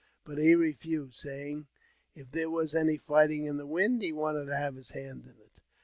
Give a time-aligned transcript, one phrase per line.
[0.23, 1.67] But he refused, saying,
[2.15, 5.37] if there was any fighting in the wind, he wanted to have his hand in
[5.39, 5.51] it.